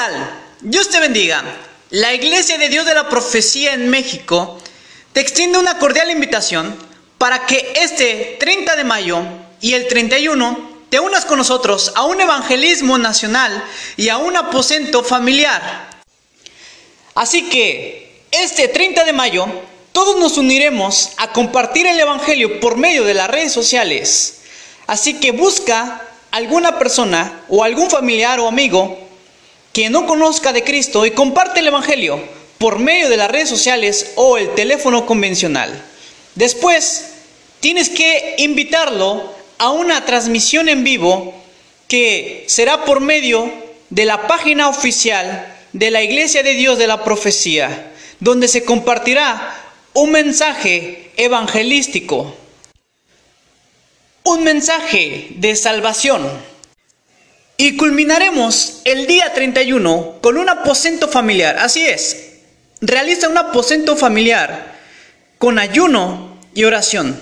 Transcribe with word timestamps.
tal? 0.00 0.30
Dios 0.62 0.88
te 0.88 0.98
bendiga. 0.98 1.44
La 1.90 2.14
Iglesia 2.14 2.56
de 2.56 2.70
Dios 2.70 2.86
de 2.86 2.94
la 2.94 3.10
Profecía 3.10 3.74
en 3.74 3.90
México 3.90 4.58
te 5.12 5.20
extiende 5.20 5.58
una 5.58 5.78
cordial 5.78 6.10
invitación 6.10 6.74
para 7.18 7.44
que 7.44 7.74
este 7.76 8.38
30 8.40 8.76
de 8.76 8.84
mayo 8.84 9.22
y 9.60 9.74
el 9.74 9.88
31 9.88 10.70
te 10.88 11.00
unas 11.00 11.26
con 11.26 11.36
nosotros 11.36 11.92
a 11.96 12.04
un 12.04 12.18
evangelismo 12.18 12.96
nacional 12.96 13.62
y 13.98 14.08
a 14.08 14.16
un 14.16 14.38
aposento 14.38 15.04
familiar. 15.04 15.90
Así 17.14 17.50
que 17.50 18.22
este 18.30 18.68
30 18.68 19.04
de 19.04 19.12
mayo 19.12 19.46
todos 19.92 20.16
nos 20.18 20.38
uniremos 20.38 21.10
a 21.18 21.30
compartir 21.32 21.86
el 21.86 22.00
Evangelio 22.00 22.58
por 22.58 22.78
medio 22.78 23.04
de 23.04 23.12
las 23.12 23.28
redes 23.28 23.52
sociales. 23.52 24.40
Así 24.86 25.20
que 25.20 25.32
busca 25.32 26.00
alguna 26.30 26.78
persona 26.78 27.42
o 27.50 27.64
algún 27.64 27.90
familiar 27.90 28.40
o 28.40 28.48
amigo 28.48 29.09
que 29.72 29.90
no 29.90 30.06
conozca 30.06 30.52
de 30.52 30.64
Cristo 30.64 31.06
y 31.06 31.12
comparte 31.12 31.60
el 31.60 31.68
Evangelio 31.68 32.20
por 32.58 32.78
medio 32.78 33.08
de 33.08 33.16
las 33.16 33.30
redes 33.30 33.48
sociales 33.48 34.12
o 34.16 34.36
el 34.36 34.54
teléfono 34.54 35.06
convencional. 35.06 35.82
Después, 36.34 37.12
tienes 37.60 37.88
que 37.88 38.34
invitarlo 38.38 39.32
a 39.58 39.70
una 39.70 40.04
transmisión 40.04 40.68
en 40.68 40.84
vivo 40.84 41.34
que 41.88 42.44
será 42.48 42.84
por 42.84 43.00
medio 43.00 43.50
de 43.90 44.04
la 44.04 44.26
página 44.26 44.68
oficial 44.68 45.56
de 45.72 45.90
la 45.90 46.02
Iglesia 46.02 46.42
de 46.42 46.54
Dios 46.54 46.78
de 46.78 46.86
la 46.86 47.04
Profecía, 47.04 47.92
donde 48.20 48.48
se 48.48 48.64
compartirá 48.64 49.54
un 49.92 50.12
mensaje 50.12 51.10
evangelístico, 51.16 52.34
un 54.24 54.44
mensaje 54.44 55.28
de 55.36 55.56
salvación. 55.56 56.49
Y 57.60 57.76
culminaremos 57.76 58.80
el 58.84 59.06
día 59.06 59.34
31 59.34 60.20
con 60.22 60.38
un 60.38 60.48
aposento 60.48 61.08
familiar. 61.08 61.58
Así 61.58 61.86
es, 61.86 62.38
realiza 62.80 63.28
un 63.28 63.36
aposento 63.36 63.96
familiar 63.96 64.78
con 65.36 65.58
ayuno 65.58 66.38
y 66.54 66.64
oración. 66.64 67.20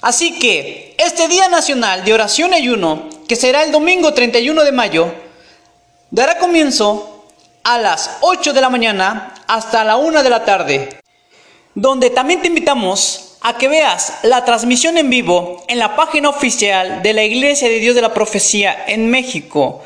Así 0.00 0.38
que 0.38 0.94
este 0.96 1.28
Día 1.28 1.50
Nacional 1.50 2.02
de 2.02 2.14
Oración 2.14 2.54
y 2.54 2.56
Ayuno, 2.56 3.10
que 3.28 3.36
será 3.36 3.62
el 3.62 3.72
domingo 3.72 4.14
31 4.14 4.64
de 4.64 4.72
mayo, 4.72 5.12
dará 6.10 6.38
comienzo 6.38 7.26
a 7.64 7.76
las 7.76 8.12
8 8.22 8.54
de 8.54 8.60
la 8.62 8.70
mañana 8.70 9.34
hasta 9.48 9.84
la 9.84 9.98
1 9.98 10.22
de 10.22 10.30
la 10.30 10.46
tarde, 10.46 10.98
donde 11.74 12.08
también 12.08 12.40
te 12.40 12.48
invitamos 12.48 13.27
a 13.48 13.56
que 13.56 13.66
veas 13.66 14.12
la 14.24 14.44
transmisión 14.44 14.98
en 14.98 15.08
vivo 15.08 15.64
en 15.68 15.78
la 15.78 15.96
página 15.96 16.28
oficial 16.28 17.02
de 17.02 17.14
la 17.14 17.24
Iglesia 17.24 17.66
de 17.66 17.78
Dios 17.78 17.94
de 17.94 18.02
la 18.02 18.12
Profecía 18.12 18.84
en 18.88 19.10
México, 19.10 19.80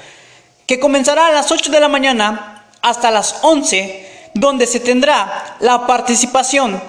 que 0.67 0.81
comenzará 0.81 1.29
a 1.29 1.33
las 1.33 1.53
8 1.53 1.71
de 1.71 1.79
la 1.79 1.87
mañana 1.87 2.67
hasta 2.83 3.13
las 3.13 3.37
11, 3.43 4.31
donde 4.35 4.67
se 4.67 4.81
tendrá 4.81 5.57
la 5.61 5.87
participación 5.87 6.83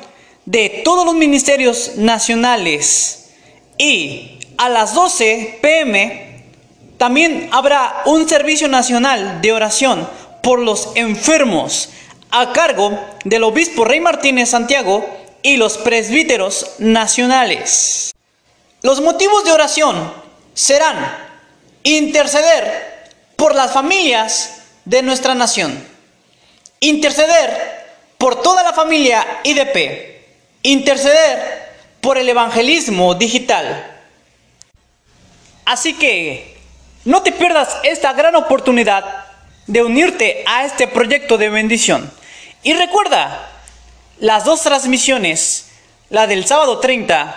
de 0.45 0.81
todos 0.83 1.05
los 1.05 1.13
ministerios 1.13 1.91
nacionales. 1.97 3.29
Y 3.77 4.39
a 4.57 4.67
las 4.67 4.95
12 4.95 5.59
pm 5.61 6.43
también 6.97 7.49
habrá 7.51 8.01
un 8.05 8.27
servicio 8.27 8.67
nacional 8.67 9.41
de 9.41 9.51
oración 9.51 10.09
por 10.41 10.57
los 10.57 10.89
enfermos 10.95 11.89
a 12.31 12.51
cargo 12.51 12.99
del 13.25 13.43
obispo 13.43 13.85
Rey 13.85 13.99
Martínez 13.99 14.49
Santiago 14.49 15.22
y 15.43 15.57
los 15.57 15.77
presbíteros 15.77 16.75
nacionales. 16.79 18.15
Los 18.81 19.01
motivos 19.01 19.43
de 19.43 19.51
oración 19.51 20.11
serán 20.53 21.15
interceder 21.83 23.11
por 23.35 23.53
las 23.53 23.71
familias 23.71 24.61
de 24.85 25.01
nuestra 25.01 25.35
nación, 25.35 25.85
interceder 26.79 27.83
por 28.17 28.41
toda 28.41 28.63
la 28.63 28.73
familia 28.73 29.41
IDP, 29.43 30.21
interceder 30.63 31.73
por 32.01 32.17
el 32.17 32.27
evangelismo 32.27 33.15
digital. 33.15 33.91
Así 35.65 35.93
que 35.93 36.57
no 37.05 37.21
te 37.21 37.31
pierdas 37.31 37.77
esta 37.83 38.13
gran 38.13 38.35
oportunidad 38.35 39.25
de 39.67 39.83
unirte 39.83 40.43
a 40.45 40.65
este 40.65 40.87
proyecto 40.87 41.37
de 41.37 41.49
bendición. 41.49 42.11
Y 42.63 42.73
recuerda, 42.73 43.49
las 44.23 44.45
dos 44.45 44.61
transmisiones, 44.61 45.65
la 46.09 46.27
del 46.27 46.45
sábado 46.45 46.79
30 46.79 47.35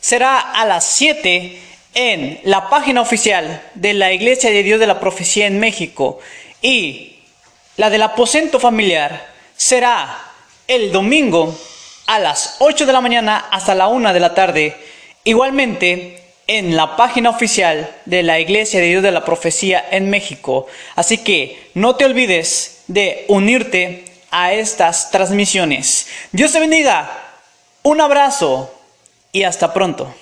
será 0.00 0.38
a 0.38 0.64
las 0.66 0.84
7 0.84 1.58
en 1.94 2.40
la 2.44 2.70
página 2.70 3.00
oficial 3.00 3.60
de 3.74 3.92
la 3.92 4.12
Iglesia 4.12 4.48
de 4.48 4.62
Dios 4.62 4.78
de 4.78 4.86
la 4.86 5.00
Profecía 5.00 5.48
en 5.48 5.58
México 5.58 6.20
y 6.62 7.16
la 7.76 7.90
del 7.90 8.02
aposento 8.02 8.60
familiar 8.60 9.26
será 9.56 10.16
el 10.68 10.92
domingo 10.92 11.58
a 12.06 12.20
las 12.20 12.54
8 12.60 12.86
de 12.86 12.92
la 12.92 13.00
mañana 13.00 13.48
hasta 13.50 13.74
la 13.74 13.88
1 13.88 14.12
de 14.12 14.20
la 14.20 14.34
tarde. 14.34 14.76
Igualmente, 15.24 16.22
en 16.46 16.76
la 16.76 16.94
página 16.94 17.30
oficial 17.30 17.90
de 18.04 18.22
la 18.22 18.38
Iglesia 18.38 18.78
de 18.78 18.86
Dios 18.86 19.02
de 19.02 19.10
la 19.10 19.24
Profecía 19.24 19.84
en 19.90 20.08
México. 20.08 20.68
Así 20.94 21.18
que 21.18 21.70
no 21.74 21.96
te 21.96 22.04
olvides 22.04 22.84
de 22.86 23.24
unirte 23.26 24.04
a 24.30 24.52
estas 24.52 25.10
transmisiones. 25.10 26.06
Dios 26.32 26.52
te 26.52 26.60
bendiga. 26.60 27.10
Un 27.82 28.00
abrazo 28.00 28.74
y 29.32 29.44
hasta 29.44 29.72
pronto. 29.72 30.14